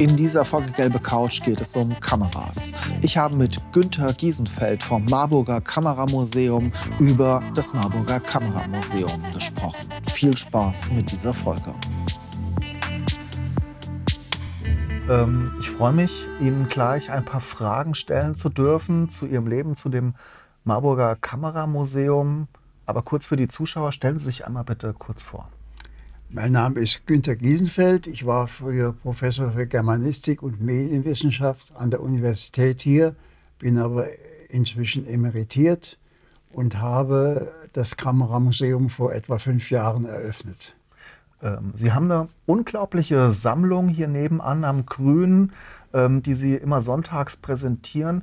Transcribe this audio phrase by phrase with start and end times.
[0.00, 2.72] In dieser Folge Gelbe Couch geht es um Kameras.
[3.02, 9.92] Ich habe mit Günther Giesenfeld vom Marburger Kameramuseum über das Marburger Kameramuseum gesprochen.
[10.10, 11.74] Viel Spaß mit dieser Folge.
[15.10, 19.76] Ähm, ich freue mich, Ihnen gleich ein paar Fragen stellen zu dürfen zu Ihrem Leben,
[19.76, 20.14] zu dem
[20.64, 22.48] Marburger Kameramuseum.
[22.86, 25.50] Aber kurz für die Zuschauer, stellen Sie sich einmal bitte kurz vor.
[26.32, 28.06] Mein Name ist Günter Giesenfeld.
[28.06, 33.16] Ich war früher Professor für Germanistik und Medienwissenschaft an der Universität hier,
[33.58, 34.06] bin aber
[34.48, 35.98] inzwischen emeritiert
[36.52, 40.76] und habe das Kameramuseum vor etwa fünf Jahren eröffnet.
[41.42, 45.50] Ähm, Sie haben eine unglaubliche Sammlung hier nebenan am Grün,
[45.92, 48.22] ähm, die Sie immer sonntags präsentieren.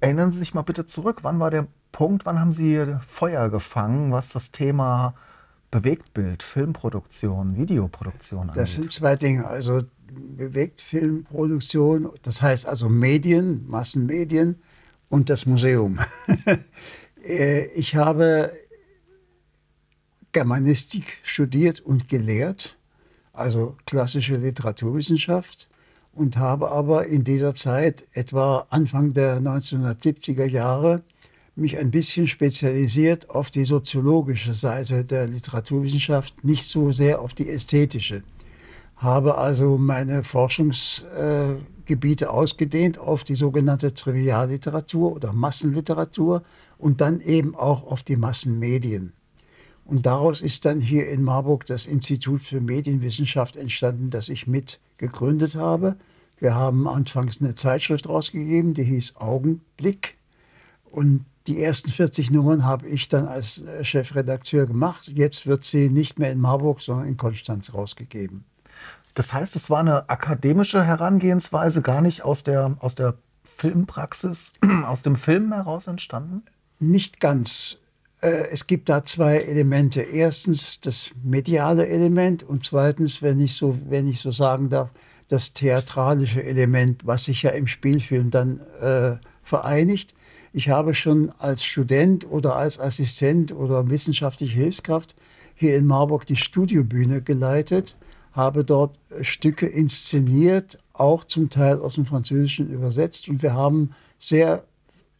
[0.00, 4.12] Erinnern Sie sich mal bitte zurück, wann war der Punkt, wann haben Sie Feuer gefangen,
[4.12, 5.14] was das Thema
[5.76, 8.56] Bewegtbild, Filmproduktion, Videoproduktion angeht?
[8.56, 9.46] Das sind zwei Dinge.
[9.46, 14.56] Also Bewegtfilmproduktion, das heißt also Medien, Massenmedien
[15.08, 15.98] und das Museum.
[17.28, 18.52] Äh, ich habe
[20.30, 22.76] Germanistik studiert und gelehrt,
[23.32, 25.68] also klassische Literaturwissenschaft
[26.12, 31.02] und habe aber in dieser Zeit, etwa Anfang der 1970er Jahre,
[31.56, 37.48] mich ein bisschen spezialisiert auf die soziologische Seite der Literaturwissenschaft, nicht so sehr auf die
[37.48, 38.22] ästhetische.
[38.96, 46.42] Habe also meine Forschungsgebiete ausgedehnt auf die sogenannte Trivialliteratur oder Massenliteratur
[46.78, 49.12] und dann eben auch auf die Massenmedien.
[49.84, 54.80] Und daraus ist dann hier in Marburg das Institut für Medienwissenschaft entstanden, das ich mit
[54.98, 55.96] gegründet habe.
[56.38, 60.16] Wir haben anfangs eine Zeitschrift rausgegeben, die hieß Augenblick.
[60.90, 65.08] Und die ersten 40 Nummern habe ich dann als äh, Chefredakteur gemacht.
[65.08, 68.44] Jetzt wird sie nicht mehr in Marburg, sondern in Konstanz rausgegeben.
[69.14, 73.14] Das heißt, es war eine akademische Herangehensweise, gar nicht aus der, aus der
[73.44, 74.52] Filmpraxis,
[74.86, 76.42] aus dem Film heraus entstanden?
[76.78, 77.78] Nicht ganz.
[78.20, 80.02] Äh, es gibt da zwei Elemente.
[80.02, 84.90] Erstens das mediale Element und zweitens, wenn ich so, wenn ich so sagen darf,
[85.28, 90.14] das theatralische Element, was sich ja im Spielfilm dann äh, vereinigt.
[90.56, 95.14] Ich habe schon als Student oder als Assistent oder wissenschaftliche Hilfskraft
[95.54, 97.98] hier in Marburg die Studiobühne geleitet,
[98.32, 104.64] habe dort Stücke inszeniert, auch zum Teil aus dem Französischen übersetzt und wir haben sehr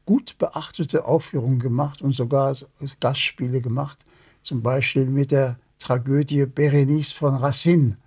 [0.06, 2.56] gut beachtete Aufführungen gemacht und sogar
[3.00, 4.06] Gastspiele gemacht,
[4.41, 7.98] zum Beispiel mit der Tragödie Berenice von Racine,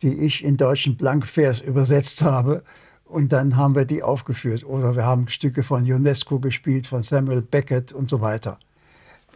[0.00, 2.62] die ich in deutschen Blankvers übersetzt habe.
[3.08, 4.64] Und dann haben wir die aufgeführt.
[4.64, 8.58] Oder wir haben Stücke von UNESCO gespielt, von Samuel Beckett und so weiter.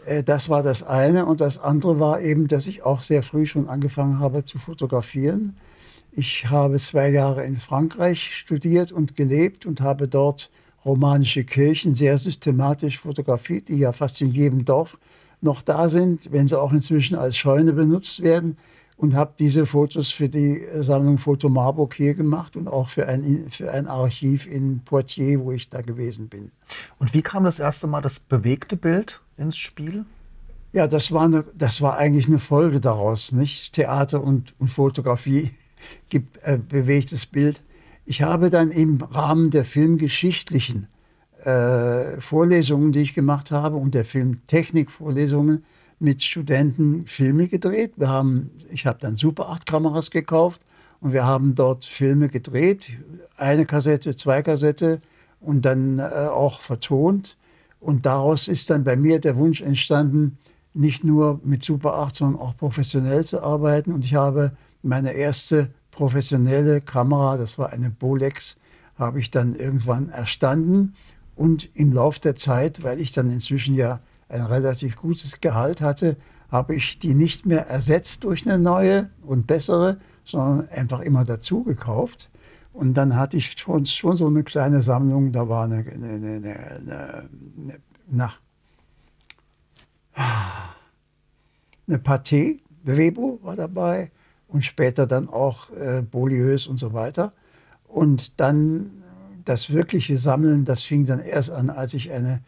[0.07, 1.27] Äh, das war das eine.
[1.27, 5.57] Und das andere war eben, dass ich auch sehr früh schon angefangen habe zu fotografieren.
[6.13, 10.51] Ich habe zwei Jahre in Frankreich studiert und gelebt und habe dort
[10.85, 14.99] romanische Kirchen sehr systematisch fotografiert, die ja fast in jedem Dorf
[15.41, 18.57] noch da sind, wenn sie auch inzwischen als Scheune benutzt werden
[19.01, 23.47] und habe diese Fotos für die Sammlung Foto Marburg hier gemacht und auch für ein,
[23.49, 26.51] für ein Archiv in Poitiers, wo ich da gewesen bin.
[26.99, 30.05] Und wie kam das erste Mal das bewegte Bild ins Spiel?
[30.75, 33.33] Ja, das war, eine, das war eigentlich eine Folge daraus.
[33.33, 33.73] Nicht?
[33.73, 35.53] Theater und, und Fotografie
[36.11, 37.63] gibt äh, bewegtes Bild.
[38.05, 40.89] Ich habe dann im Rahmen der filmgeschichtlichen
[41.43, 45.65] äh, Vorlesungen, die ich gemacht habe, und der Filmtechnik-Vorlesungen,
[46.01, 47.93] mit Studenten Filme gedreht.
[47.97, 50.63] Wir haben, ich habe dann Super 8 Kameras gekauft
[51.01, 52.93] und wir haben dort Filme gedreht,
[53.37, 55.01] eine Kassette, zwei Kassette
[55.41, 57.37] und dann äh, auch vertont.
[57.81, 60.39] Und daraus ist dann bei mir der Wunsch entstanden,
[60.73, 63.93] nicht nur mit Super 8, sondern auch professionell zu arbeiten.
[63.93, 64.53] Und ich habe
[64.83, 68.57] meine erste professionelle Kamera, das war eine Bolex,
[68.99, 70.95] habe ich dann irgendwann erstanden.
[71.37, 76.17] Und im Laufe der Zeit, weil ich dann inzwischen ja ein relativ gutes Gehalt hatte,
[76.51, 81.63] habe ich die nicht mehr ersetzt durch eine neue und bessere, sondern einfach immer dazu
[81.65, 82.31] gekauft.
[82.73, 86.37] Und dann hatte ich schon, schon so eine kleine Sammlung, da war eine, eine, eine,
[86.37, 87.29] eine,
[88.11, 88.31] eine,
[91.87, 94.11] eine Pathé, Webo war dabei
[94.49, 97.33] und später dann auch äh, Boliös und so weiter.
[97.87, 99.03] Und dann
[99.45, 102.41] das wirkliche Sammeln, das fing dann erst an, als ich eine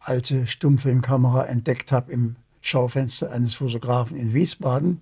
[0.00, 5.00] alte Stummfilmkamera entdeckt habe im Schaufenster eines Fotografen in Wiesbaden.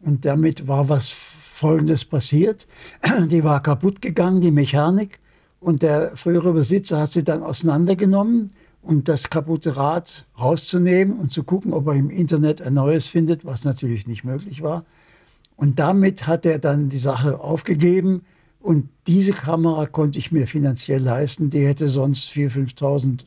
[0.00, 2.66] Und damit war was Folgendes passiert.
[3.28, 5.18] Die war kaputt gegangen, die Mechanik.
[5.60, 11.42] Und der frühere Besitzer hat sie dann auseinandergenommen und das kaputte Rad rauszunehmen und zu
[11.42, 14.84] gucken, ob er im Internet ein neues findet, was natürlich nicht möglich war.
[15.56, 18.22] Und damit hat er dann die Sache aufgegeben.
[18.60, 21.50] Und diese Kamera konnte ich mir finanziell leisten.
[21.50, 23.24] Die hätte sonst 4.000, 5.000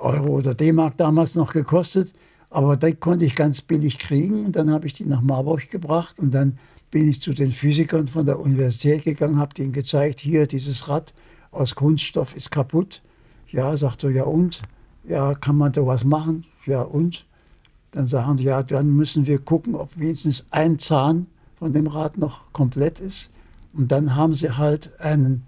[0.00, 2.12] Euro oder D-Mark damals noch gekostet.
[2.50, 4.46] Aber die konnte ich ganz billig kriegen.
[4.46, 6.18] Und dann habe ich die nach Marburg gebracht.
[6.18, 6.58] Und dann
[6.90, 11.14] bin ich zu den Physikern von der Universität gegangen, habe denen gezeigt, hier dieses Rad
[11.50, 13.02] aus Kunststoff ist kaputt.
[13.48, 14.62] Ja, sagt er, ja und?
[15.04, 16.44] Ja, kann man da was machen?
[16.64, 17.26] Ja und?
[17.90, 21.26] Dann sagen die, ja, dann müssen wir gucken, ob wenigstens ein Zahn
[21.58, 23.30] von dem Rad noch komplett ist.
[23.72, 25.46] Und dann haben sie halt einen,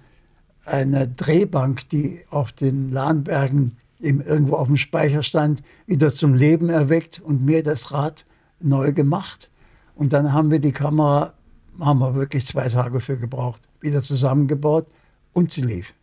[0.65, 7.21] eine Drehbank, die auf den Lahnbergen im, irgendwo auf dem Speicherstand wieder zum Leben erweckt
[7.21, 8.27] und mir das Rad
[8.61, 9.51] neu gemacht.
[9.95, 11.35] Und dann haben wir die Kamera,
[11.81, 14.87] haben wir wirklich zwei Tage für gebraucht, wieder zusammengebaut
[15.33, 15.95] und sie lief.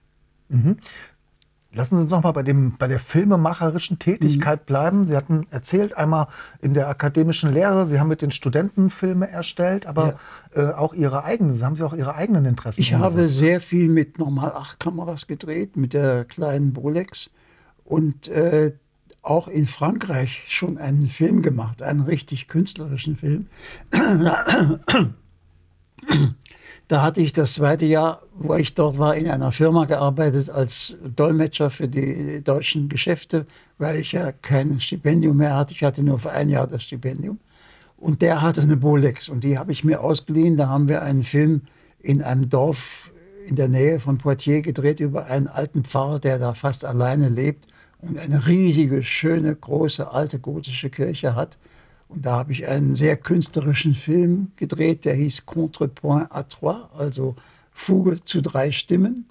[0.50, 0.78] Mhm.
[1.76, 4.66] Lassen Sie uns noch mal bei, dem, bei der filmemacherischen Tätigkeit mhm.
[4.66, 5.08] bleiben.
[5.08, 6.28] Sie hatten erzählt, einmal
[6.62, 10.18] in der akademischen Lehre, Sie haben mit den Studenten Filme erstellt, aber
[10.56, 10.70] ja.
[10.70, 13.18] äh, auch Ihre eigenen, haben Sie auch Ihre eigenen Interessen Ich umgesetzt?
[13.18, 17.32] habe sehr viel mit normal 8 Kameras gedreht, mit der kleinen Bolex
[17.86, 18.74] und äh,
[19.22, 23.48] auch in Frankreich schon einen Film gemacht, einen richtig künstlerischen Film.
[26.88, 30.96] Da hatte ich das zweite Jahr, wo ich dort war, in einer Firma gearbeitet als
[31.16, 33.48] Dolmetscher für die deutschen Geschäfte,
[33.80, 35.74] weil ich ja kein Stipendium mehr hatte.
[35.74, 37.40] Ich hatte nur für ein Jahr das Stipendium.
[37.98, 40.58] Und der hatte eine Bolex und die habe ich mir ausgeliehen.
[40.58, 41.64] Da haben wir einen Film
[41.98, 43.12] in einem Dorf
[43.48, 47.66] in der Nähe von Poitiers gedreht über einen alten Pfarrer, der da fast alleine lebt
[48.08, 51.58] und eine riesige, schöne, große, alte gotische Kirche hat.
[52.08, 57.36] Und da habe ich einen sehr künstlerischen Film gedreht, der hieß Contrepoint à trois, also
[57.72, 59.26] Fuge zu drei Stimmen.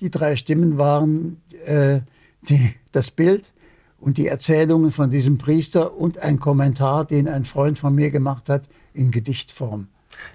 [0.00, 2.00] Die drei Stimmen waren äh,
[2.42, 3.50] die, das Bild
[3.98, 8.48] und die Erzählungen von diesem Priester und ein Kommentar, den ein Freund von mir gemacht
[8.48, 9.88] hat, in Gedichtform.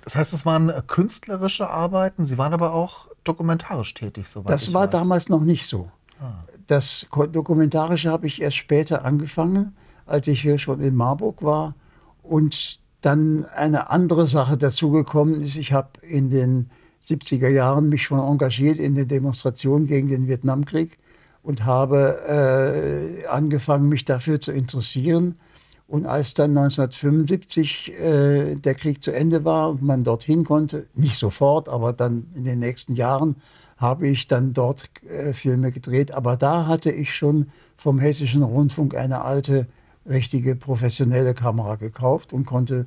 [0.04, 4.86] Das heißt, es waren künstlerische Arbeiten, Sie waren aber auch dokumentarisch tätig, soweit Das war
[4.86, 4.92] weiß.
[4.92, 5.92] damals noch nicht so.
[6.20, 6.44] Ah.
[6.68, 9.76] Das Dokumentarische habe ich erst später angefangen
[10.06, 11.76] als ich hier schon in Marburg war.
[12.24, 16.70] Und dann eine andere Sache dazugekommen ist, ich habe in den
[17.08, 20.98] 70er Jahren mich schon engagiert in der Demonstration gegen den Vietnamkrieg
[21.44, 25.36] und habe äh, angefangen, mich dafür zu interessieren.
[25.88, 31.20] Und als dann 1975 äh, der Krieg zu Ende war und man dorthin konnte, nicht
[31.20, 33.36] sofort, aber dann in den nächsten Jahren,
[33.78, 36.12] habe ich dann dort äh, Filme gedreht.
[36.12, 39.68] Aber da hatte ich schon vom Hessischen Rundfunk eine alte
[40.08, 42.86] richtige professionelle Kamera gekauft und konnte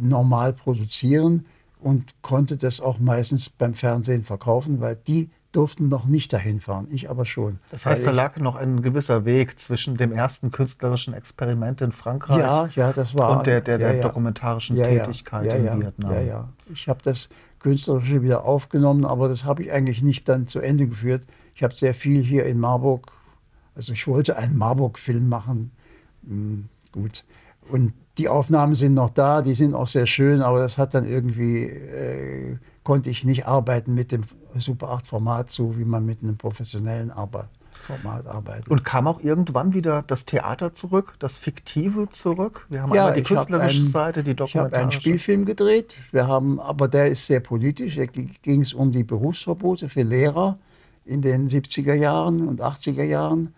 [0.00, 1.46] normal produzieren
[1.78, 6.88] und konnte das auch meistens beim Fernsehen verkaufen, weil die durften noch nicht dahin fahren,
[6.90, 7.60] ich aber schon.
[7.70, 12.38] Das heißt, da lag noch ein gewisser Weg zwischen dem ersten künstlerischen Experiment in Frankreich
[12.38, 16.12] ja, ja, das war, und der, der, der ja, dokumentarischen Tätigkeit in Vietnam.
[16.12, 16.48] Ja, ja.
[16.72, 17.28] Ich habe das
[17.64, 21.22] Künstlerische wieder aufgenommen, aber das habe ich eigentlich nicht dann zu Ende geführt.
[21.54, 23.10] Ich habe sehr viel hier in Marburg,
[23.74, 25.70] also ich wollte einen Marburg-Film machen,
[26.26, 27.24] hm, gut.
[27.70, 31.08] Und die Aufnahmen sind noch da, die sind auch sehr schön, aber das hat dann
[31.08, 34.24] irgendwie, äh, konnte ich nicht arbeiten mit dem
[34.58, 37.48] Super 8 Format, so wie man mit einem professionellen Arbeit.
[37.84, 38.68] Format arbeitet.
[38.68, 42.66] Und kam auch irgendwann wieder das Theater zurück, das Fiktive zurück?
[42.68, 44.68] Wir haben ja, einmal die künstlerische einen, Seite, die dokumentarische.
[44.68, 47.96] Ich habe einen Spielfilm gedreht, wir haben, aber der ist sehr politisch.
[47.96, 50.58] Da ging es um die Berufsverbote für Lehrer
[51.04, 53.54] in den 70er Jahren und 80er Jahren.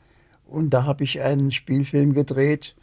[0.46, 2.74] Und da habe ich einen Spielfilm gedreht.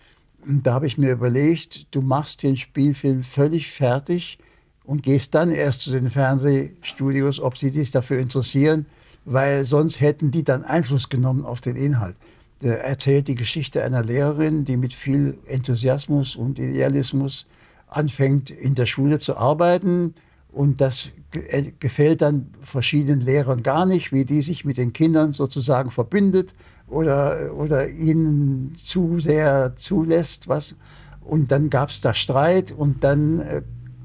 [0.46, 4.38] Und da habe ich mir überlegt, du machst den Spielfilm völlig fertig
[4.84, 8.86] und gehst dann erst zu den Fernsehstudios, ob sie dich dafür interessieren,
[9.26, 12.16] weil sonst hätten die dann Einfluss genommen auf den Inhalt.
[12.62, 17.48] Der erzählt die Geschichte einer Lehrerin, die mit viel Enthusiasmus und Idealismus
[17.88, 20.14] anfängt, in der Schule zu arbeiten.
[20.52, 21.12] Und das
[21.50, 26.54] äh, gefällt dann verschiedenen Lehrern gar nicht, wie die sich mit den Kindern sozusagen verbindet
[26.88, 30.48] oder, oder ihnen zu sehr zulässt.
[30.48, 30.76] Was.
[31.22, 33.62] Und dann gab es da Streit und dann äh,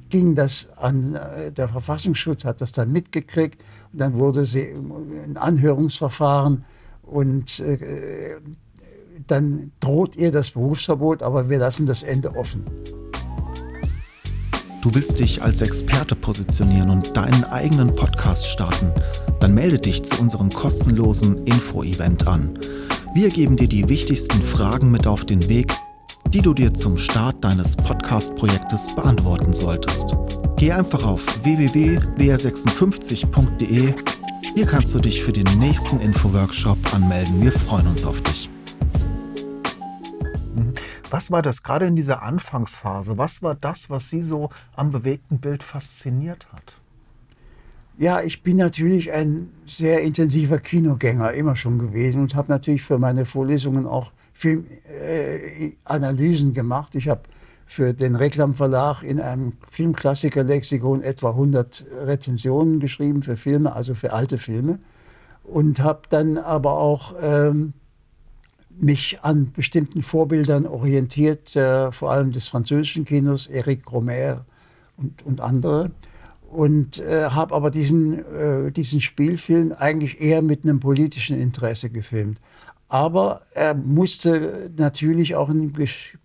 [0.09, 5.37] ging das an, äh, der Verfassungsschutz hat das dann mitgekriegt und dann wurde sie ein
[5.37, 6.65] Anhörungsverfahren
[7.03, 8.37] und äh,
[9.27, 12.65] dann droht ihr das Berufsverbot, aber wir lassen das Ende offen.
[14.81, 18.93] Du willst dich als Experte positionieren und deinen eigenen Podcast starten?
[19.41, 22.59] Dann melde dich zu unserem kostenlosen Info-Event an.
[23.13, 25.73] Wir geben dir die wichtigsten Fragen mit auf den Weg,
[26.29, 30.17] die du dir zum Start deines Podcast-Projektes beantworten solltest.
[30.59, 33.95] Geh einfach auf www.wr56.de.
[34.57, 37.41] Hier kannst du dich für den nächsten Info-Workshop anmelden.
[37.41, 38.51] Wir freuen uns auf dich.
[41.11, 43.17] Was war das gerade in dieser Anfangsphase?
[43.17, 46.81] Was war das, was Sie so am bewegten Bild fasziniert hat?
[47.97, 52.99] Ja, ich bin natürlich ein sehr intensiver Kinogänger immer schon gewesen und habe natürlich für
[52.99, 56.97] meine Vorlesungen auch Filmanalysen äh, gemacht.
[56.97, 57.21] Ich habe
[57.71, 64.39] für den Reklamverlag in einem Filmklassiker-Lexikon etwa 100 Rezensionen geschrieben für Filme, also für alte
[64.39, 64.79] Filme.
[65.45, 67.75] Und habe dann aber auch ähm,
[68.71, 74.47] mich an bestimmten Vorbildern orientiert, äh, vor allem des französischen Kinos, Eric Romer
[74.97, 75.91] und, und andere.
[76.51, 82.41] Und äh, habe aber diesen, äh, diesen Spielfilm eigentlich eher mit einem politischen Interesse gefilmt.
[82.89, 85.71] Aber er musste natürlich auch eine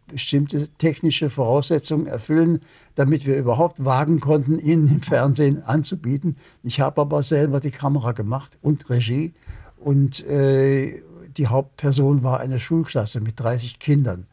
[0.07, 2.61] bestimmte technische Voraussetzungen erfüllen,
[2.95, 6.35] damit wir überhaupt wagen konnten, ihn im Fernsehen anzubieten.
[6.63, 9.33] Ich habe aber selber die Kamera gemacht und Regie.
[9.77, 11.01] Und äh,
[11.35, 14.27] die Hauptperson war eine Schulklasse mit 30 Kindern.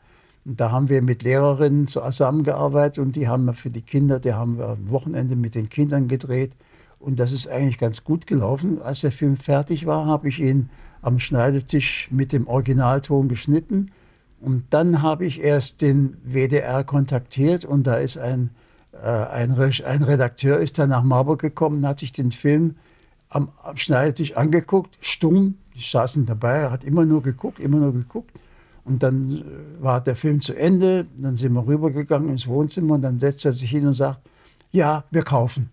[0.45, 4.33] Und da haben wir mit Lehrerinnen zusammengearbeitet und die haben wir für die Kinder, die
[4.33, 6.53] haben wir am Wochenende mit den Kindern gedreht.
[6.99, 8.81] Und das ist eigentlich ganz gut gelaufen.
[8.81, 10.71] Als der Film fertig war, habe ich ihn
[11.03, 13.91] am Schneidetisch mit dem Originalton geschnitten.
[14.41, 18.51] Und dann habe ich erst den WDR kontaktiert und da ist ein,
[18.93, 22.77] äh, ein, ein, Redakteur ist dann nach Marburg gekommen, hat sich den Film
[23.29, 28.33] am, am Schneidetisch angeguckt, stumm, die saßen dabei, hat immer nur geguckt, immer nur geguckt.
[28.85, 33.03] Und dann äh, war der Film zu Ende, dann sind wir rübergegangen ins Wohnzimmer und
[33.03, 34.21] dann setzt er sich hin und sagt,
[34.73, 35.71] ja, wir kaufen.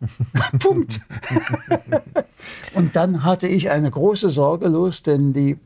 [0.58, 1.00] Punkt.
[2.74, 5.56] und dann hatte ich eine große Sorge los, denn die,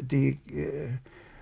[0.00, 0.88] die äh,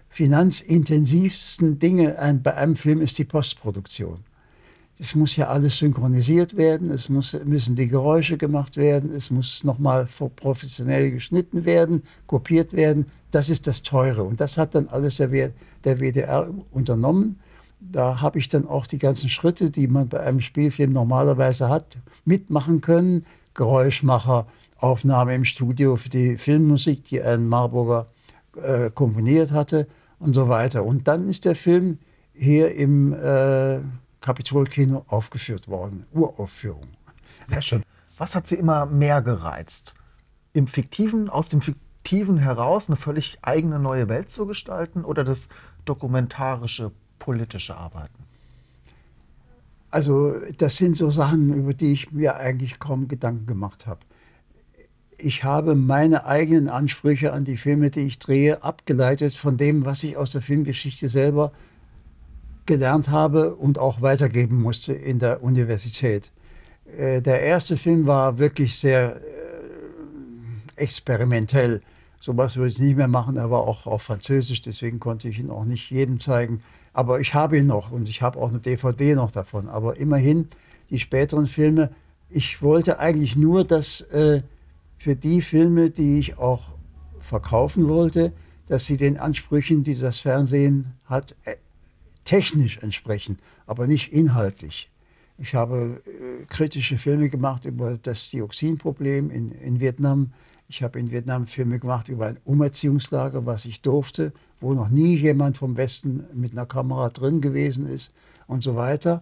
[0.08, 4.18] finanzintensivsten Dinge bei einem Film ist die Postproduktion.
[4.96, 9.64] Es muss ja alles synchronisiert werden, es muss, müssen die Geräusche gemacht werden, es muss
[9.64, 13.06] nochmal professionell geschnitten werden, kopiert werden.
[13.32, 14.22] Das ist das Teure.
[14.22, 15.50] Und das hat dann alles der,
[15.82, 17.40] der WDR unternommen.
[17.90, 21.98] Da habe ich dann auch die ganzen Schritte, die man bei einem Spielfilm normalerweise hat,
[22.24, 23.26] mitmachen können.
[23.54, 24.46] Geräuschmacher,
[24.78, 28.08] Aufnahme im Studio für die Filmmusik, die ein Marburger
[28.60, 29.86] äh, komponiert hatte
[30.18, 30.84] und so weiter.
[30.84, 31.98] Und dann ist der Film
[32.32, 33.78] hier im äh,
[34.20, 36.06] Kapitolkino aufgeführt worden.
[36.12, 36.88] Uraufführung.
[37.40, 37.82] Sehr schön.
[38.16, 39.94] Was hat Sie immer mehr gereizt?
[40.52, 45.48] Im Fiktiven, aus dem Fiktiven heraus eine völlig eigene neue Welt zu gestalten oder das
[45.84, 48.24] dokumentarische, politische Arbeiten?
[49.90, 54.00] Also das sind so Sachen, über die ich mir eigentlich kaum Gedanken gemacht habe.
[55.18, 60.02] Ich habe meine eigenen Ansprüche an die Filme, die ich drehe, abgeleitet von dem, was
[60.02, 61.52] ich aus der Filmgeschichte selber
[62.66, 66.32] gelernt habe und auch weitergeben musste in der Universität.
[66.98, 69.20] Äh, der erste Film war wirklich sehr äh,
[70.76, 71.82] experimentell.
[72.24, 73.36] Sowas würde ich nicht mehr machen.
[73.36, 76.62] Er war auch auf Französisch, deswegen konnte ich ihn auch nicht jedem zeigen.
[76.94, 79.68] Aber ich habe ihn noch und ich habe auch eine DVD noch davon.
[79.68, 80.48] Aber immerhin,
[80.88, 81.90] die späteren Filme,
[82.30, 84.40] ich wollte eigentlich nur, dass äh,
[84.96, 86.70] für die Filme, die ich auch
[87.20, 88.32] verkaufen wollte,
[88.68, 91.36] dass sie den Ansprüchen, die das Fernsehen hat,
[92.24, 94.88] technisch entsprechen, aber nicht inhaltlich.
[95.36, 100.32] Ich habe äh, kritische Filme gemacht über das Dioxinproblem in, in Vietnam.
[100.74, 105.14] Ich habe in Vietnam Filme gemacht über ein Umerziehungslager, was ich durfte, wo noch nie
[105.14, 108.12] jemand vom Westen mit einer Kamera drin gewesen ist
[108.48, 109.20] und so weiter.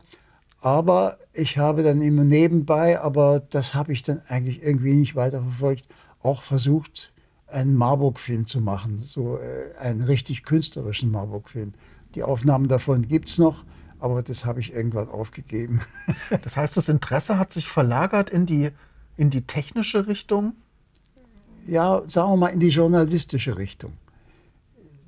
[0.62, 5.84] Aber ich habe dann immer nebenbei, aber das habe ich dann eigentlich irgendwie nicht weiterverfolgt,
[6.22, 7.12] auch versucht,
[7.48, 11.74] einen Marburg-Film zu machen, so äh, einen richtig künstlerischen Marburg-Film.
[12.14, 13.66] Die Aufnahmen davon gibt es noch,
[14.00, 15.82] aber das habe ich irgendwann aufgegeben.
[16.44, 18.70] das heißt, das Interesse hat sich verlagert in die,
[19.18, 20.54] in die technische Richtung?
[21.66, 23.92] Ja, sagen wir mal in die journalistische Richtung.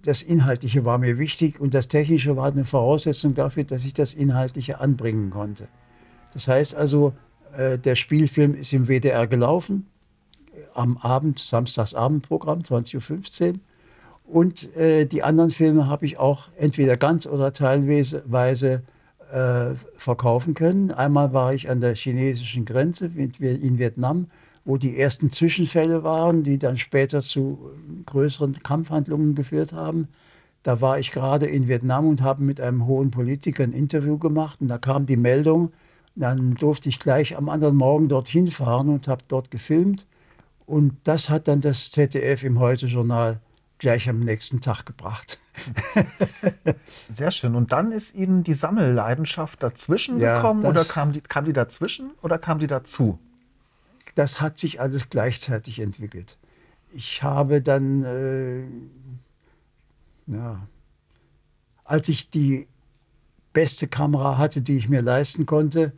[0.04, 4.14] Das Inhaltliche war mir wichtig und das Technische war eine Voraussetzung dafür, dass ich das
[4.14, 5.66] Inhaltliche anbringen konnte.
[6.32, 7.14] Das heißt also,
[7.56, 9.87] äh, der Spielfilm ist im WDR gelaufen,
[10.75, 13.61] am Abend, Samstagsabendprogramm, 20.15 Uhr.
[14.25, 18.82] Und äh, die anderen Filme habe ich auch entweder ganz oder teilweise
[19.32, 20.90] äh, verkaufen können.
[20.90, 24.26] Einmal war ich an der chinesischen Grenze in Vietnam,
[24.64, 27.71] wo die ersten Zwischenfälle waren, die dann später zu
[28.06, 30.09] größeren Kampfhandlungen geführt haben.
[30.62, 34.61] Da war ich gerade in Vietnam und habe mit einem hohen Politiker ein Interview gemacht
[34.61, 35.73] und da kam die Meldung
[36.16, 40.06] Dann durfte ich gleich am anderen Morgen dorthin fahren und habe dort gefilmt.
[40.64, 43.40] Und das hat dann das ZDF im Heute-Journal
[43.78, 45.38] gleich am nächsten Tag gebracht.
[47.09, 47.54] Sehr schön.
[47.54, 52.12] Und dann ist Ihnen die Sammelleidenschaft dazwischen ja, gekommen oder kam die, kam die dazwischen
[52.23, 53.18] oder kam die dazu?
[54.14, 56.38] Das hat sich alles gleichzeitig entwickelt.
[56.92, 58.62] Ich habe dann, äh,
[60.26, 60.66] ja,
[61.85, 62.68] als ich die
[63.52, 65.92] beste Kamera hatte, die ich mir leisten konnte,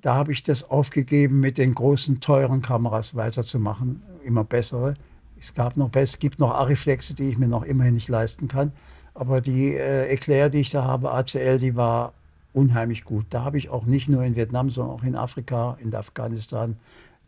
[0.00, 4.94] da habe ich das aufgegeben, mit den großen, teuren Kameras weiterzumachen, immer bessere.
[5.38, 8.72] Es, gab noch, es gibt noch Ariflexe, die ich mir noch immerhin nicht leisten kann.
[9.14, 12.12] Aber die äh, Eclair, die ich da habe, ACL, die war
[12.52, 13.26] unheimlich gut.
[13.30, 16.76] Da habe ich auch nicht nur in Vietnam, sondern auch in Afrika, in Afghanistan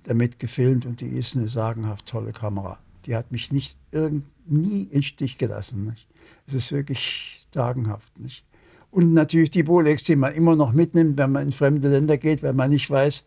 [0.04, 2.78] damit gefilmt und die ist eine sagenhaft tolle Kamera.
[3.06, 5.96] Die hat mich nicht irgend, nie in Stich gelassen.
[6.46, 8.18] Es ist wirklich sagenhaft.
[8.18, 8.44] Nicht?
[8.90, 12.42] Und natürlich die Bolex, die man immer noch mitnimmt, wenn man in fremde Länder geht,
[12.42, 13.24] weil man nicht weiß,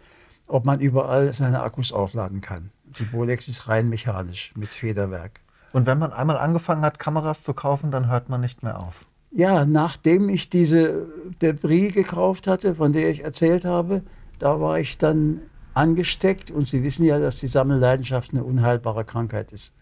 [0.47, 2.71] ob man überall seine Akkus aufladen kann.
[2.85, 5.41] Die Bolex ist rein mechanisch mit Federwerk.
[5.73, 9.05] Und wenn man einmal angefangen hat, Kameras zu kaufen, dann hört man nicht mehr auf.
[9.31, 11.07] Ja, nachdem ich diese
[11.41, 14.01] Debris gekauft hatte, von der ich erzählt habe,
[14.39, 15.41] da war ich dann
[15.75, 19.73] angesteckt und Sie wissen ja, dass die Sammelleidenschaft eine unheilbare Krankheit ist.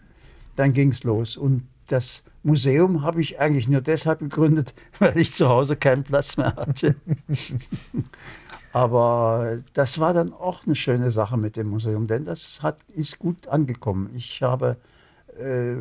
[0.56, 5.34] Dann ging es los und das Museum habe ich eigentlich nur deshalb gegründet, weil ich
[5.34, 6.96] zu Hause keinen Platz mehr hatte.
[8.74, 13.20] Aber das war dann auch eine schöne Sache mit dem Museum, denn das hat, ist
[13.20, 14.10] gut angekommen.
[14.16, 14.78] Ich habe
[15.40, 15.76] äh,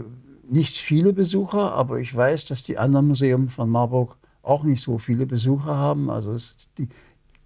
[0.46, 4.98] nicht viele Besucher, aber ich weiß, dass die anderen Museen von Marburg auch nicht so
[4.98, 6.10] viele Besucher haben.
[6.10, 6.36] Also
[6.76, 6.88] die,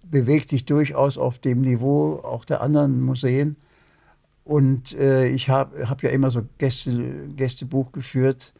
[0.09, 3.55] bewegt sich durchaus auf dem Niveau auch der anderen Museen.
[4.43, 8.53] Und äh, ich habe hab ja immer so Gäste, Gästebuch geführt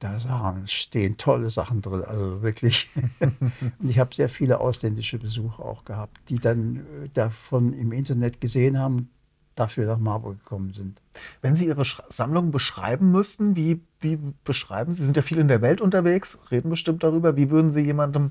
[0.00, 2.88] da stehen tolle Sachen drin, also wirklich.
[3.20, 8.40] und ich habe sehr viele ausländische Besucher auch gehabt, die dann äh, davon im Internet
[8.40, 9.10] gesehen haben,
[9.56, 11.02] dafür nach Marburg gekommen sind.
[11.42, 15.00] Wenn Sie Ihre Sammlung beschreiben müssten, wie, wie beschreiben Sie?
[15.00, 17.36] Sie sind ja viel in der Welt unterwegs, reden bestimmt darüber.
[17.36, 18.30] Wie würden Sie jemandem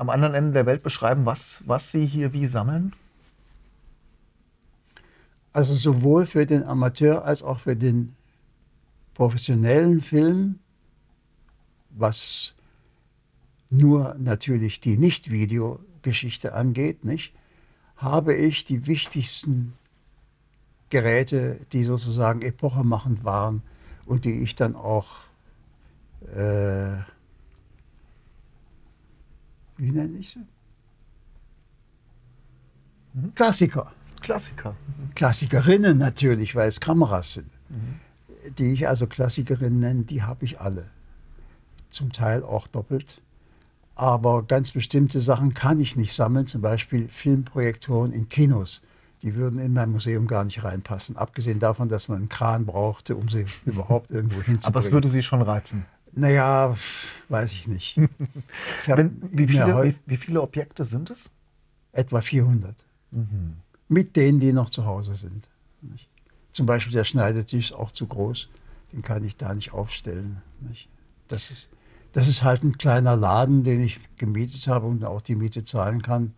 [0.00, 2.94] am anderen Ende der Welt beschreiben, was, was Sie hier wie sammeln?
[5.52, 8.14] Also sowohl für den Amateur als auch für den
[9.14, 10.60] professionellen Film
[11.90, 12.54] was
[13.68, 17.32] nur natürlich die Nicht-Videogeschichte angeht, nicht,
[17.96, 19.74] habe ich die wichtigsten
[20.88, 23.62] Geräte, die sozusagen epochemachend waren
[24.06, 25.08] und die ich dann auch,
[26.34, 26.96] äh,
[29.80, 30.46] wie nenne ich sie?
[33.14, 33.34] Mhm.
[33.34, 33.92] Klassiker.
[34.20, 34.76] Klassiker.
[35.14, 37.50] Klassikerinnen natürlich, weil es Kameras sind.
[37.68, 38.54] Mhm.
[38.58, 40.86] Die ich also Klassikerinnen nenne, die habe ich alle
[41.90, 43.20] zum Teil auch doppelt.
[43.94, 48.82] Aber ganz bestimmte Sachen kann ich nicht sammeln, zum Beispiel Filmprojektoren in Kinos.
[49.22, 51.16] Die würden in mein Museum gar nicht reinpassen.
[51.18, 54.64] Abgesehen davon, dass man einen Kran brauchte, um sie überhaupt irgendwo hinzubringen.
[54.64, 55.84] Aber es würde Sie schon reizen.
[56.12, 56.74] Naja,
[57.28, 57.96] weiß ich nicht.
[58.82, 61.30] Ich Wenn, wie, viele, wie, wie, viele, Objekte sind es?
[61.92, 62.74] Etwa 400.
[63.10, 63.56] Mhm.
[63.88, 65.48] Mit denen, die noch zu Hause sind.
[66.52, 68.48] Zum Beispiel der Schneidetisch ist auch zu groß.
[68.92, 70.42] Den kann ich da nicht aufstellen.
[71.28, 71.68] Das ist
[72.12, 76.02] das ist halt ein kleiner Laden, den ich gemietet habe und auch die Miete zahlen
[76.02, 76.34] kann.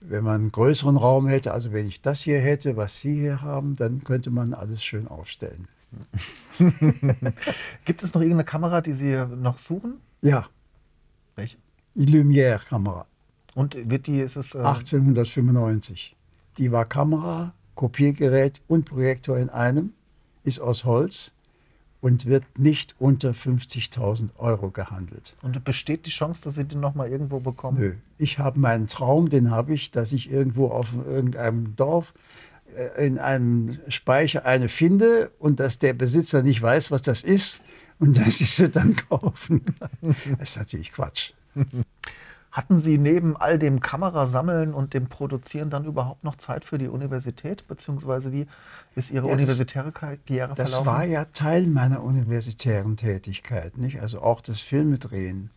[0.00, 3.40] Wenn man einen größeren Raum hätte, also wenn ich das hier hätte, was Sie hier
[3.40, 5.68] haben, dann könnte man alles schön aufstellen.
[7.84, 10.00] Gibt es noch irgendeine Kamera, die Sie noch suchen?
[10.22, 10.46] Ja.
[11.34, 11.58] Welche?
[11.94, 13.06] Die Lumière-Kamera.
[13.54, 14.54] Und wird die, ist es.
[14.54, 16.16] Äh 1895.
[16.58, 19.92] Die war Kamera, Kopiergerät und Projektor in einem,
[20.44, 21.32] ist aus Holz
[22.00, 25.34] und wird nicht unter 50.000 Euro gehandelt.
[25.42, 27.78] Und besteht die Chance, dass Sie den nochmal irgendwo bekommen?
[27.78, 27.94] Nö.
[28.18, 32.14] Ich habe meinen Traum, den habe ich, dass ich irgendwo auf irgendeinem Dorf
[32.96, 37.62] in einem Speicher eine finde und dass der Besitzer nicht weiß, was das ist
[37.98, 40.16] und dass ich sie dann kaufen kann.
[40.38, 41.32] Das ist natürlich Quatsch.
[42.56, 46.88] Hatten Sie neben all dem Kamerasammeln und dem Produzieren dann überhaupt noch Zeit für die
[46.88, 47.68] Universität?
[47.68, 48.46] Beziehungsweise wie
[48.94, 50.86] ist Ihre ja, universitäre Karriere das verlaufen?
[50.86, 53.76] Das war ja Teil meiner universitären Tätigkeit.
[53.76, 54.00] Nicht?
[54.00, 55.50] Also auch das Filmedrehen.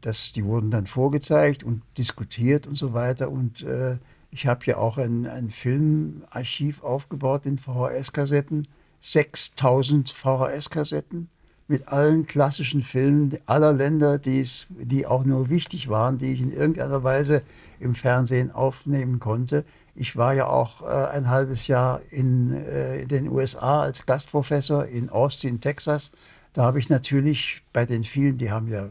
[0.00, 3.30] Das, die wurden dann vorgezeigt und diskutiert und so weiter.
[3.30, 3.98] Und äh,
[4.30, 8.68] ich habe ja auch ein, ein Filmarchiv aufgebaut in VHS-Kassetten.
[9.00, 11.28] 6000 VHS-Kassetten
[11.70, 16.52] mit allen klassischen Filmen aller Länder, die's, die auch nur wichtig waren, die ich in
[16.52, 17.42] irgendeiner Weise
[17.78, 19.64] im Fernsehen aufnehmen konnte.
[19.94, 24.86] Ich war ja auch äh, ein halbes Jahr in, äh, in, den USA als Gastprofessor
[24.86, 26.10] in Austin, Texas.
[26.54, 28.88] Da habe ich natürlich bei den vielen, die haben ja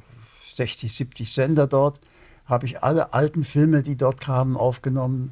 [0.56, 1.99] 60, 70 Sender dort,
[2.50, 5.32] habe ich alle alten Filme, die dort kamen, aufgenommen,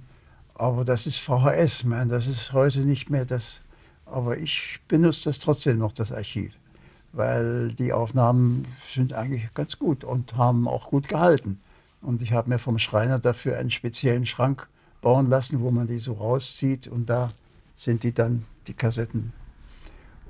[0.53, 3.61] Aber das ist VHS, man, das ist heute nicht mehr das.
[4.05, 6.53] Aber ich benutze das trotzdem noch, das Archiv,
[7.11, 11.59] weil die Aufnahmen sind eigentlich ganz gut und haben auch gut gehalten.
[12.01, 14.67] Und ich habe mir vom Schreiner dafür einen speziellen Schrank
[15.01, 17.31] bauen lassen, wo man die so rauszieht und da
[17.75, 19.33] sind die dann, die Kassetten.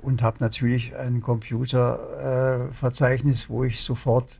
[0.02, 4.38] Und habe natürlich ein Computerverzeichnis, äh, wo ich sofort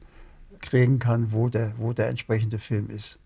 [0.61, 3.19] kriegen kann, wo der, wo der entsprechende Film ist.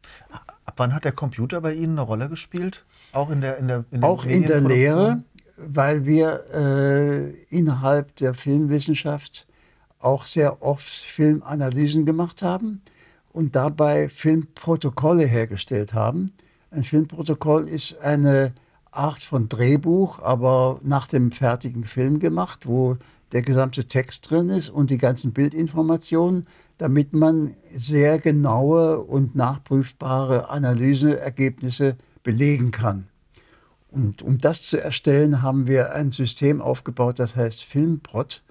[0.64, 2.85] Ab wann hat der Computer bei Ihnen eine Rolle gespielt?
[3.12, 5.23] Auch in der, in der, in Auch in der Lehre,
[5.57, 9.47] weil wir äh, innerhalb der Filmwissenschaft
[9.99, 12.83] auch sehr oft Filmanalysen gemacht haben
[13.33, 16.33] und dabei Filmprotokolle hergestellt haben.
[16.71, 18.53] Ein Filmprotokoll ist eine
[18.90, 22.97] Art von Drehbuch, aber nach dem fertigen Film gemacht, wo
[23.33, 26.47] der gesamte Text drin ist und die ganzen Bildinformationen
[26.79, 33.07] damit man sehr genaue und nachprüfbare Analyseergebnisse belegen kann.
[33.91, 38.43] Und um das zu erstellen, haben wir ein System aufgebaut, das heißt Filmprot.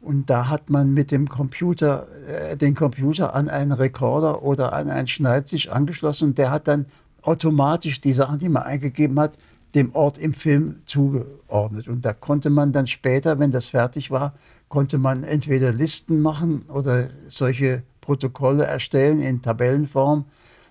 [0.00, 4.90] Und da hat man mit dem Computer, äh, den Computer an einen Rekorder oder an
[4.90, 6.84] einen Schneidtisch angeschlossen und der hat dann
[7.22, 9.38] automatisch die Sachen, die man eingegeben hat,
[9.74, 11.88] dem Ort im Film zugeordnet.
[11.88, 14.34] Und da konnte man dann später, wenn das fertig war,
[14.74, 20.24] konnte man entweder Listen machen oder solche Protokolle erstellen in Tabellenform.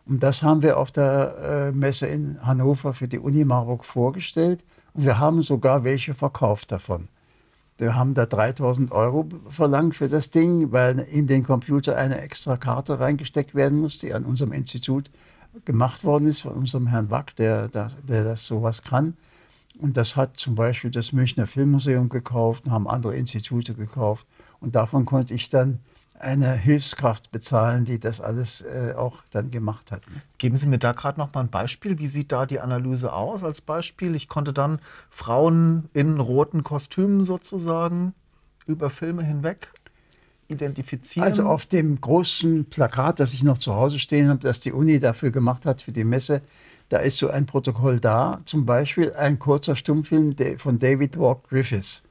[0.05, 4.65] Und das haben wir auf der äh, Messe in Hannover für die Uni Marburg vorgestellt.
[4.93, 7.07] Und wir haben sogar welche verkauft davon.
[7.77, 12.57] Wir haben da 3000 Euro verlangt für das Ding, weil in den Computer eine extra
[12.57, 15.09] Karte reingesteckt werden muss, die an unserem Institut
[15.63, 19.15] gemacht worden ist, von unserem Herrn Wack, der, der, der das sowas kann.
[19.79, 24.27] Und das hat zum Beispiel das Münchner Filmmuseum gekauft und haben andere Institute gekauft.
[24.59, 25.79] Und davon konnte ich dann
[26.19, 30.03] eine Hilfskraft bezahlen, die das alles äh, auch dann gemacht hat.
[30.37, 31.99] Geben Sie mir da gerade noch mal ein Beispiel.
[31.99, 34.15] Wie sieht da die Analyse aus als Beispiel?
[34.15, 38.13] Ich konnte dann Frauen in roten Kostümen sozusagen
[38.65, 39.67] über Filme hinweg
[40.47, 41.27] identifizieren.
[41.27, 44.99] Also auf dem großen Plakat, das ich noch zu Hause stehen habe, das die Uni
[44.99, 46.41] dafür gemacht hat für die Messe,
[46.89, 52.03] da ist so ein Protokoll da, zum Beispiel ein kurzer Stummfilm von David Walk Griffiths.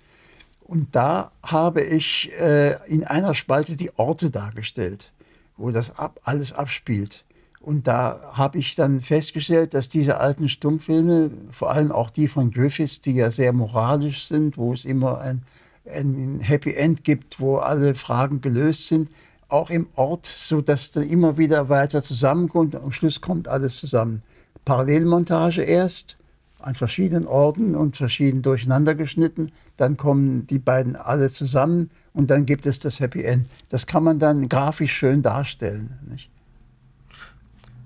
[0.61, 5.12] Und da habe ich äh, in einer Spalte die Orte dargestellt,
[5.56, 7.24] wo das ab, alles abspielt.
[7.61, 12.50] Und da habe ich dann festgestellt, dass diese alten Stummfilme, vor allem auch die von
[12.50, 15.42] Griffiths, die ja sehr moralisch sind, wo es immer ein,
[15.87, 19.11] ein Happy End gibt, wo alle Fragen gelöst sind,
[19.48, 22.74] auch im Ort, so dass dann immer wieder weiter zusammenkommt.
[22.74, 24.22] Am Schluss kommt alles zusammen.
[24.64, 26.18] Parallelmontage erst
[26.59, 29.51] an verschiedenen Orten und verschieden durcheinander geschnitten.
[29.77, 33.48] Dann kommen die beiden alle zusammen und dann gibt es das Happy End.
[33.68, 35.98] Das kann man dann grafisch schön darstellen.
[36.09, 36.31] Nicht?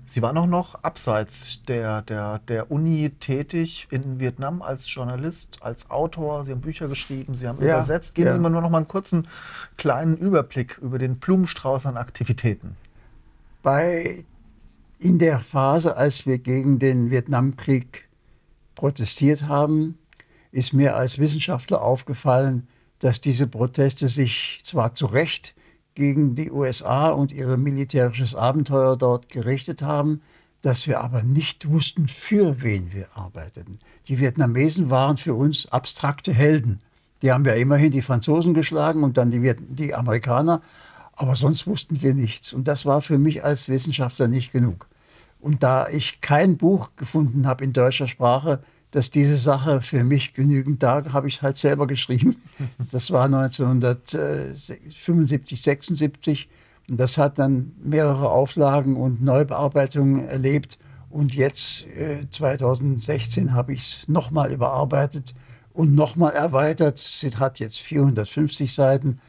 [0.09, 5.91] Sie waren auch noch abseits der, der, der Uni tätig in Vietnam als Journalist, als
[5.91, 6.45] Autor.
[6.45, 8.15] Sie haben Bücher geschrieben, Sie haben ja, übersetzt.
[8.15, 8.33] Geben ja.
[8.33, 9.27] Sie mir nur noch mal einen kurzen
[9.75, 12.77] kleinen Überblick über den Blumenstrauß an Aktivitäten.
[13.63, 14.23] Bei
[14.99, 18.07] in der Phase, als wir gegen den Vietnamkrieg
[18.75, 19.97] protestiert haben,
[20.51, 22.67] ist mir als Wissenschaftler aufgefallen,
[22.99, 25.53] dass diese Proteste sich zwar zu Recht
[25.93, 30.21] gegen die USA und ihr militärisches Abenteuer dort gerichtet haben,
[30.61, 33.79] dass wir aber nicht wussten, für wen wir arbeiteten.
[34.07, 36.81] Die Vietnamesen waren für uns abstrakte Helden.
[37.21, 40.61] Die haben ja immerhin die Franzosen geschlagen und dann die, Viet die Amerikaner.
[41.17, 42.53] Aber sonst wussten wir nichts.
[42.53, 44.87] Und das war für mich als Wissenschaftler nicht genug.
[45.39, 50.35] Und da ich kein Buch gefunden habe in deutscher Sprache, das diese Sache für mich
[50.35, 52.35] genügend da, habe ich es halt selber geschrieben.
[52.91, 56.47] Das war 1975, 76.
[56.89, 60.77] Und das hat dann mehrere Auflagen und Neubearbeitungen erlebt.
[61.09, 61.87] Und jetzt,
[62.29, 65.33] 2016, äh, habe ich es nochmal überarbeitet
[65.73, 66.99] und nochmal erweitert.
[66.99, 69.19] Es hat jetzt 450 Seiten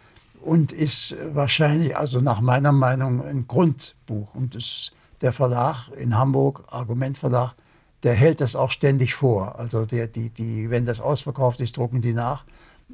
[0.49, 4.35] und ist wahrscheinlich, also nach meiner Meinung, ein Grundbuch.
[4.35, 7.55] Und das, der Verlag in Hamburg, Argument Verlag,
[8.03, 9.59] der hält das auch ständig vor.
[9.59, 12.47] Also der, die, die, wenn das ausverkauft ist, drucken die nach.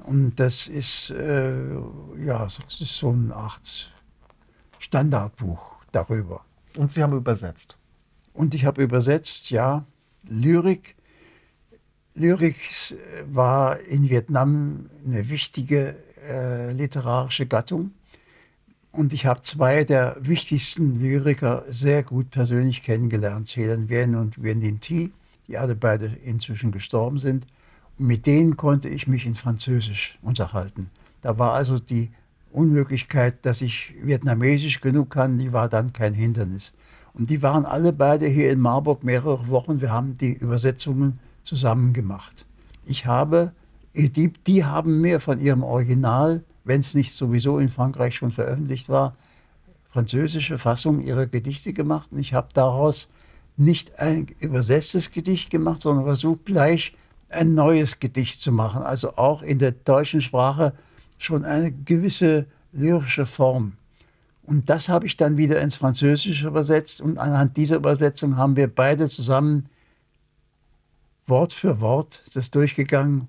[0.02, 1.54] Und das ist, äh,
[2.26, 3.92] ja, das ist so eine Art
[4.80, 5.60] Standardbuch
[5.92, 6.40] darüber.
[6.76, 7.78] Und Sie haben übersetzt?
[8.32, 9.84] Und ich habe übersetzt, ja,
[10.28, 10.96] Lyrik.
[12.16, 12.56] Lyrik
[13.32, 15.96] war in Vietnam eine wichtige
[16.28, 17.92] äh, literarische Gattung.
[18.92, 24.78] Und ich habe zwei der wichtigsten Lyriker sehr gut persönlich kennengelernt, Helen Vien und Nguyen
[24.80, 25.10] Thi,
[25.48, 27.46] die alle beide inzwischen gestorben sind.
[27.98, 30.90] Und mit denen konnte ich mich in Französisch unterhalten.
[31.22, 32.10] Da war also die
[32.52, 36.72] Unmöglichkeit, dass ich Vietnamesisch genug kann, die war dann kein Hindernis.
[37.14, 39.80] Und die waren alle beide hier in Marburg mehrere Wochen.
[39.80, 42.46] Wir haben die Übersetzungen zusammen gemacht.
[42.84, 43.52] Ich habe,
[43.94, 48.88] die, die haben mir von ihrem Original, wenn es nicht sowieso in Frankreich schon veröffentlicht
[48.88, 49.16] war,
[49.90, 52.08] französische Fassung ihrer Gedichte gemacht.
[52.10, 53.08] Und ich habe daraus
[53.56, 56.92] nicht ein übersetztes Gedicht gemacht, sondern versucht gleich
[57.28, 58.82] ein neues Gedicht zu machen.
[58.82, 60.72] Also auch in der deutschen Sprache
[61.18, 63.74] schon eine gewisse lyrische Form.
[64.42, 67.00] Und das habe ich dann wieder ins Französische übersetzt.
[67.00, 69.68] Und anhand dieser Übersetzung haben wir beide zusammen
[71.26, 73.28] Wort für Wort das durchgegangen.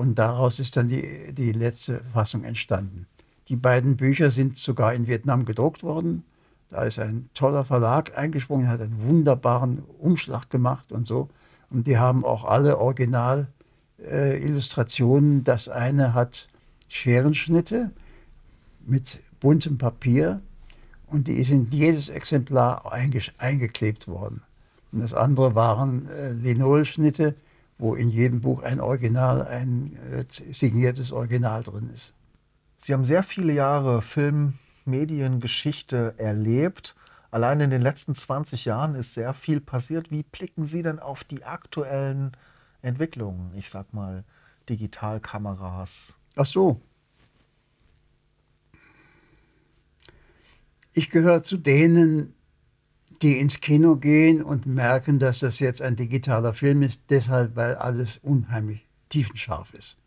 [0.00, 3.06] Und daraus ist dann die, die letzte Fassung entstanden.
[3.48, 6.24] Die beiden Bücher sind sogar in Vietnam gedruckt worden.
[6.70, 11.28] Da ist ein toller Verlag eingesprungen, hat einen wunderbaren Umschlag gemacht und so.
[11.68, 15.40] Und die haben auch alle Original-Illustrationen.
[15.40, 16.48] Äh, das eine hat
[16.88, 17.90] Scherenschnitte
[18.86, 20.40] mit buntem Papier
[21.08, 24.40] und die in jedes Exemplar eingeklebt worden.
[24.92, 27.34] Und das andere waren äh, Linolschnitte,
[27.80, 32.14] wo in jedem Buch ein Original, ein äh, signiertes Original drin ist.
[32.76, 36.94] Sie haben sehr viele Jahre Film, Mediengeschichte erlebt.
[37.30, 40.10] Allein in den letzten 20 Jahren ist sehr viel passiert.
[40.10, 42.32] Wie blicken Sie denn auf die aktuellen
[42.82, 43.52] Entwicklungen?
[43.56, 44.24] Ich sag mal
[44.68, 46.18] Digitalkameras.
[46.36, 46.80] Ach so.
[50.92, 52.34] Ich gehöre zu denen,
[53.22, 57.74] die ins Kino gehen und merken, dass das jetzt ein digitaler Film ist, deshalb, weil
[57.74, 60.00] alles unheimlich tiefenscharf ist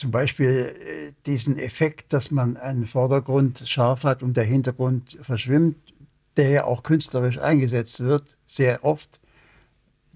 [0.00, 5.76] zum Beispiel äh, diesen Effekt, dass man einen Vordergrund scharf hat und der Hintergrund verschwimmt,
[6.36, 9.20] der ja auch künstlerisch eingesetzt wird, sehr oft,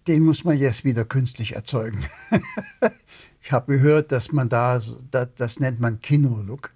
[0.09, 2.03] den muss man jetzt wieder künstlich erzeugen.
[3.43, 4.79] ich habe gehört, dass man da,
[5.11, 6.73] das, das nennt man Kino-Look.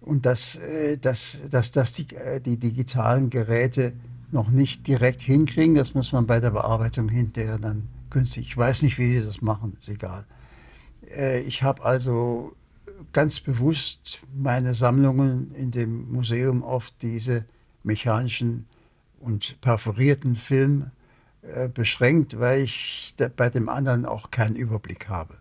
[0.00, 3.92] Und dass, äh, dass, dass, dass die, äh, die digitalen Geräte
[4.32, 8.46] noch nicht direkt hinkriegen, das muss man bei der Bearbeitung hinterher dann künstlich.
[8.46, 10.24] Ich weiß nicht, wie sie das machen, ist egal.
[11.10, 12.52] Äh, ich habe also
[13.12, 17.44] ganz bewusst meine Sammlungen in dem Museum auf diese
[17.82, 18.66] mechanischen
[19.20, 20.90] und perforierten Film
[21.42, 25.34] äh, beschränkt, weil ich bei dem anderen auch keinen Überblick habe.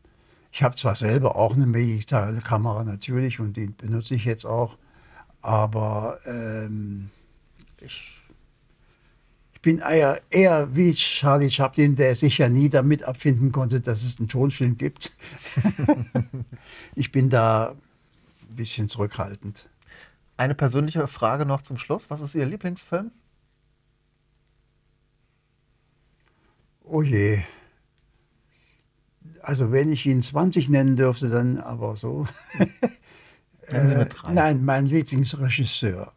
[0.52, 4.78] Ich habe zwar selber auch eine digitale Kamera natürlich und die benutze ich jetzt auch,
[5.42, 7.10] aber ähm,
[7.80, 8.21] ich
[9.62, 14.02] ich bin eher, eher wie Charlie Chaplin, der sich ja nie damit abfinden konnte, dass
[14.02, 15.12] es einen Tonfilm gibt.
[16.96, 17.76] ich bin da
[18.50, 19.70] ein bisschen zurückhaltend.
[20.36, 22.10] Eine persönliche Frage noch zum Schluss.
[22.10, 23.12] Was ist Ihr Lieblingsfilm?
[26.84, 27.44] Oh je.
[29.44, 32.26] Also wenn ich ihn 20 nennen dürfte, dann aber so.
[33.72, 34.34] Nennen Sie mit drei.
[34.34, 36.12] Nein, mein Lieblingsregisseur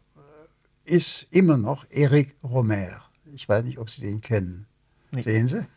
[0.83, 3.05] ist immer noch Eric Romer.
[3.35, 4.65] Ich weiß nicht, ob Sie den kennen.
[5.11, 5.21] Nee.
[5.21, 5.61] Sehen Sie?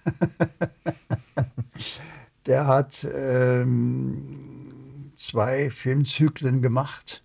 [2.46, 7.24] Der hat ähm, zwei Filmzyklen gemacht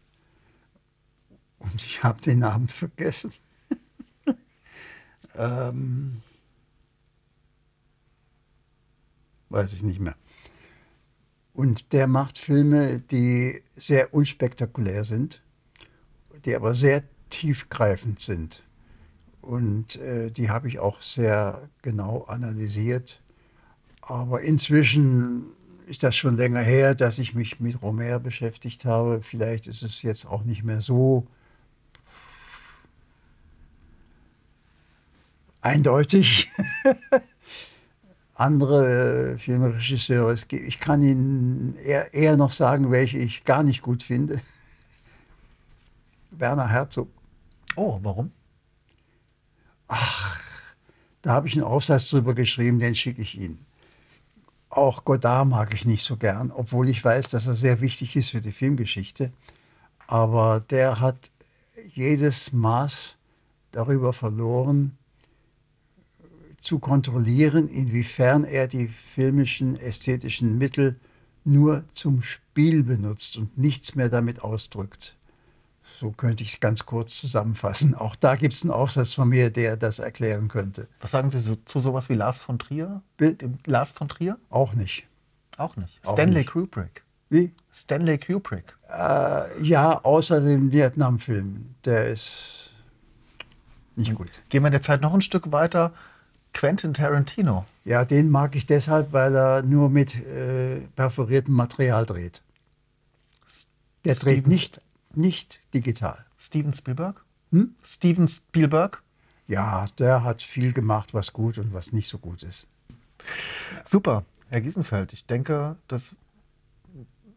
[1.59, 3.31] und ich habe den Namen vergessen.
[5.35, 6.23] ähm,
[9.49, 10.15] weiß ich nicht mehr.
[11.53, 15.43] Und der macht Filme, die sehr unspektakulär sind,
[16.43, 18.63] die aber sehr tiefgreifend sind.
[19.43, 23.21] Und äh, die habe ich auch sehr genau analysiert.
[24.01, 25.51] Aber inzwischen
[25.85, 29.21] ist das schon länger her, dass ich mich mit Romer beschäftigt habe.
[29.21, 31.27] Vielleicht ist es jetzt auch nicht mehr so
[35.59, 36.49] eindeutig.
[38.35, 44.39] Andere Filmregisseure, ich kann Ihnen eher, eher noch sagen, welche ich gar nicht gut finde.
[46.31, 47.09] Werner Herzog.
[47.75, 48.31] Oh, warum?
[49.87, 50.39] Ach,
[51.21, 53.65] da habe ich einen Aufsatz drüber geschrieben, den schicke ich Ihnen.
[54.69, 58.29] Auch Godard mag ich nicht so gern, obwohl ich weiß, dass er sehr wichtig ist
[58.29, 59.31] für die Filmgeschichte.
[60.07, 61.31] Aber der hat
[61.93, 63.17] jedes Maß
[63.71, 64.97] darüber verloren,
[66.59, 70.97] zu kontrollieren, inwiefern er die filmischen, ästhetischen Mittel
[71.43, 75.17] nur zum Spiel benutzt und nichts mehr damit ausdrückt.
[76.03, 77.95] So könnte ich es ganz kurz zusammenfassen.
[77.95, 80.89] Auch da gibt es einen Aufsatz von mir, der das erklären könnte.
[80.99, 83.01] Was sagen Sie so, zu sowas wie Lars von Trier?
[83.21, 84.37] Dem Lars von Trier?
[84.49, 85.07] Auch nicht.
[85.55, 86.05] Auch nicht.
[86.05, 86.49] Auch Stanley nicht.
[86.49, 87.03] Kubrick.
[87.29, 87.53] Wie?
[87.73, 88.77] Stanley Kubrick.
[88.89, 91.73] Äh, ja, außer dem Vietnam-Film.
[91.85, 92.73] Der ist
[93.95, 94.41] nicht gut.
[94.49, 95.93] Gehen wir in der Zeit noch ein Stück weiter.
[96.51, 97.63] Quentin Tarantino.
[97.85, 102.43] Ja, den mag ich deshalb, weil er nur mit äh, perforiertem Material dreht.
[104.03, 104.81] Der Steven dreht nicht
[105.15, 106.25] nicht digital.
[106.37, 107.23] Steven Spielberg?
[107.51, 107.75] Hm?
[107.83, 109.01] Steven Spielberg?
[109.47, 112.67] Ja, der hat viel gemacht, was gut und was nicht so gut ist.
[113.83, 115.13] Super, Herr Giesenfeld.
[115.13, 116.15] Ich denke, dass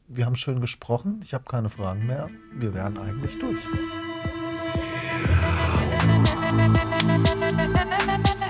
[0.09, 1.21] wir haben schön gesprochen.
[1.23, 2.31] Ich habe keine Fragen mehr.
[2.53, 3.67] Wir wären eigentlich durch.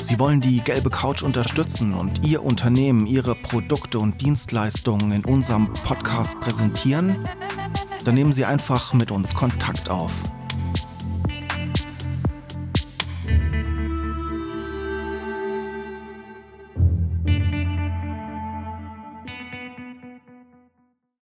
[0.01, 5.73] Sie wollen die gelbe Couch unterstützen und Ihr Unternehmen, Ihre Produkte und Dienstleistungen in unserem
[5.73, 7.29] Podcast präsentieren?
[8.07, 10.13] Dann nehmen Sie einfach mit uns Kontakt auf